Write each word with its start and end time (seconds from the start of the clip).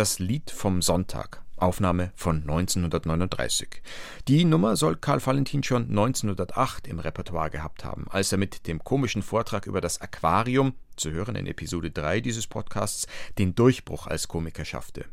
das 0.00 0.18
Lied 0.18 0.50
vom 0.50 0.80
Sonntag. 0.80 1.42
Aufnahme 1.58 2.10
von 2.14 2.36
1939. 2.36 3.82
Die 4.28 4.46
Nummer 4.46 4.74
soll 4.74 4.96
Karl 4.96 5.20
Valentin 5.26 5.62
schon 5.62 5.90
1908 5.90 6.88
im 6.88 7.00
Repertoire 7.00 7.50
gehabt 7.50 7.84
haben, 7.84 8.06
als 8.08 8.32
er 8.32 8.38
mit 8.38 8.66
dem 8.66 8.82
komischen 8.82 9.20
Vortrag 9.20 9.66
über 9.66 9.82
das 9.82 10.00
Aquarium, 10.00 10.72
zu 10.96 11.10
hören 11.10 11.36
in 11.36 11.46
Episode 11.46 11.90
3 11.90 12.22
dieses 12.22 12.46
Podcasts, 12.46 13.08
den 13.36 13.54
Durchbruch 13.54 14.06
als 14.06 14.26
Komiker 14.26 14.64
schaffte. 14.64 15.04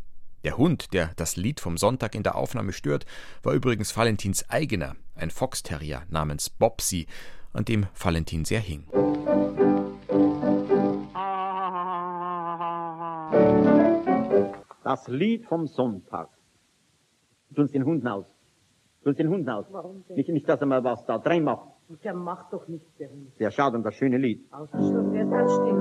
Der 0.46 0.56
Hund, 0.56 0.94
der 0.94 1.12
das 1.18 1.36
Lied 1.36 1.60
vom 1.60 1.78
Sonntag 1.78 2.16
in 2.16 2.24
der 2.24 2.36
Aufnahme 2.36 2.72
stört, 2.72 3.06
war 3.44 3.52
übrigens 3.52 3.98
Valentins 3.98 4.50
eigener, 4.50 4.96
ein 5.16 5.32
Foxterrier 5.32 6.04
namens 6.10 6.50
Bobsy, 6.50 7.08
an 7.52 7.66
dem 7.66 7.88
Valentin 7.94 8.46
sehr 8.46 8.62
hing. 8.62 8.86
Das 14.88 15.04
Lied 15.10 15.46
vom 15.46 15.68
Sonntag. 15.68 16.30
Tu 17.54 17.62
uns 17.62 17.74
den 17.74 17.84
Hund 17.84 18.08
aus. 18.08 18.26
Tu 19.04 19.10
uns 19.10 19.18
den 19.18 19.28
Hund 19.28 19.50
aus. 19.50 19.66
Warum 19.70 20.06
denn? 20.08 20.16
Nicht, 20.16 20.30
nicht, 20.30 20.48
dass 20.48 20.62
er 20.62 20.68
mal 20.68 20.82
was 20.82 21.06
da 21.06 21.18
drin 21.18 21.44
macht. 21.44 21.68
Der 22.06 22.14
macht 22.14 22.54
doch 22.54 22.66
nichts, 22.70 22.96
der 22.96 23.10
Hund. 23.10 23.38
Der 23.38 23.52
schaut 23.52 23.74
um 23.74 23.84
das 23.84 23.96
schöne 23.96 24.18
Lied. 24.18 24.50
Ausgeschlossen, 24.50 25.12
der 25.12 25.24
ist 25.24 25.30
ganz 25.30 25.52
still. 25.52 25.76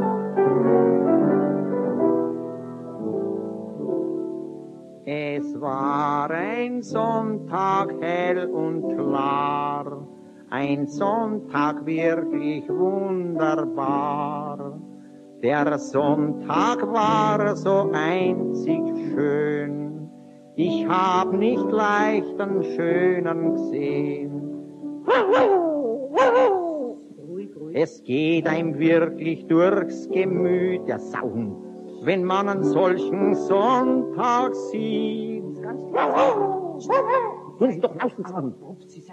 Es 5.04 5.60
war 5.60 6.28
ein 6.28 6.82
Sonntag 6.82 7.94
hell 8.00 8.48
und 8.48 8.92
klar, 8.96 10.08
ein 10.50 10.88
Sonntag 10.88 11.86
wirklich 11.86 12.68
wunderbar. 12.68 14.65
Der 15.46 15.78
Sonntag 15.78 16.82
war 16.92 17.54
so 17.54 17.88
einzig 17.92 18.82
schön, 19.12 20.10
ich 20.56 20.84
hab 20.88 21.32
nicht 21.32 21.70
leicht 21.70 22.40
einen 22.40 22.64
schönen 22.64 23.54
gesehen. 23.54 24.42
Es 27.74 28.02
geht 28.02 28.48
einem 28.48 28.76
wirklich 28.76 29.46
durchs 29.46 30.08
Gemüt, 30.08 30.88
der 30.88 30.98
Sauhund, 30.98 31.56
wenn 32.02 32.24
man 32.24 32.48
einen 32.48 32.64
solchen 32.64 33.36
Sonntag 33.36 34.52
sieht. 34.52 35.44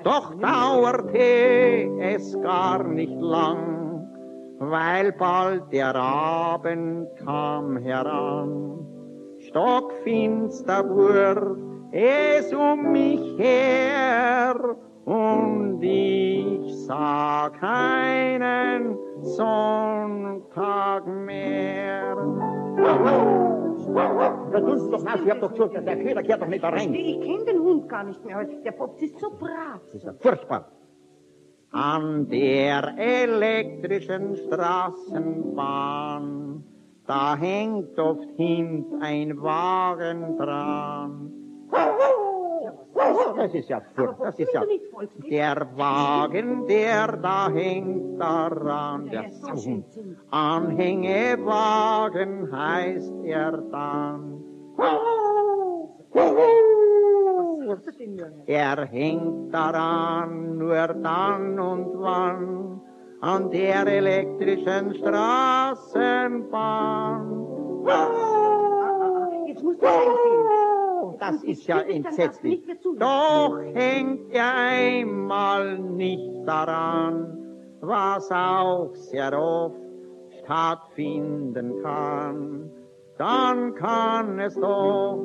Doch 0.03 0.33
dauerte 0.39 1.19
es 1.99 2.41
gar 2.41 2.83
nicht 2.87 3.21
lang, 3.21 3.92
weil 4.69 5.11
bald 5.13 5.71
der 5.71 5.95
Abend 5.95 7.07
kam 7.17 7.77
heran. 7.77 8.85
Stockfinster 9.39 10.89
wurde 10.89 11.57
es 11.91 12.53
um 12.53 12.91
mich 12.91 13.37
her 13.37 14.55
und 15.05 15.81
ich 15.81 16.75
sah 16.85 17.49
keinen 17.49 18.97
Sonntag 19.21 21.05
mehr. 21.07 22.15
Sie 23.85 24.89
doch 24.91 25.03
nach, 25.03 25.21
ich 25.23 25.29
hab 25.29 25.41
doch 25.41 25.53
gesagt, 25.53 25.87
der 25.87 25.97
Köder 25.97 26.23
kehrt 26.23 26.41
doch 26.41 26.47
nicht 26.47 26.63
da 26.63 26.69
rein. 26.69 26.93
Ich 26.93 27.21
kenne 27.21 27.45
den 27.45 27.59
Hund 27.59 27.89
gar 27.89 28.03
nicht 28.03 28.23
mehr. 28.25 28.43
Der 28.43 28.71
Bob 28.71 29.01
ist 29.01 29.19
so 29.19 29.29
brav. 29.29 29.81
Das 29.85 29.95
ist 29.95 30.03
ja 30.03 30.13
furchtbar. 30.13 30.71
An 31.73 32.29
der 32.29 32.93
elektrischen 32.97 34.35
Straßenbahn, 34.35 36.63
da 37.07 37.35
hängt 37.35 37.97
oft 37.97 38.29
hint 38.37 38.85
ein 39.01 39.41
Wagen 39.41 40.37
dran. 40.37 41.31
Das 43.35 43.51
ist 43.55 43.69
ja 43.69 43.81
furchtbar, 43.95 44.27
das 44.27 44.37
ist 44.37 44.53
ja... 44.53 44.61
Der 45.29 45.67
Wagen, 45.75 46.67
der 46.67 47.17
da 47.17 47.49
hängt 47.49 48.21
daran, 48.21 49.09
Der. 49.09 49.31
Anhängewagen 50.29 52.55
heißt 52.55 53.13
er 53.23 53.51
dann. 53.51 54.43
Was 57.65 57.87
ist 57.87 57.92
denn 57.92 57.92
nur? 57.92 57.92
Er 58.45 58.85
hängt 58.85 59.53
daran 59.53 60.57
nur 60.57 60.87
dann 60.87 61.59
und 61.59 61.93
wann 61.95 62.81
an 63.21 63.49
der 63.51 63.87
elektrischen 63.87 64.95
Straßenbahn. 64.95 66.33
Jetzt 69.47 69.63
musst 69.63 69.81
du 69.81 69.85
einsehen. 69.85 71.17
Das 71.19 71.43
ist 71.43 71.65
ja 71.67 71.79
entsetzlich. 71.79 72.61
Doch 72.97 73.57
hängt 73.73 74.33
er 74.33 74.53
einmal 74.55 75.77
nicht 75.79 76.45
daran, 76.45 77.37
was 77.79 78.29
auch 78.31 78.93
sehr 78.95 79.39
oft 79.39 79.79
stattfinden 80.43 81.81
kann. 81.81 82.69
Dann 83.17 83.73
kann 83.75 84.39
es 84.39 84.55
doch 84.55 85.19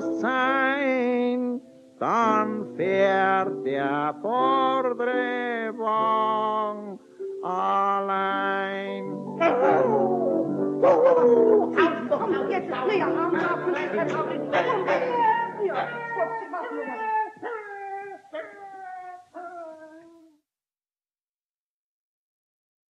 sein, 0.00 1.60
dann 1.98 2.66
fährt 2.76 3.64
der 3.64 4.14
Vordrehwagen 4.22 6.98
allein. 7.42 9.04
Jetzt, 12.50 12.70
ja, 15.64 15.86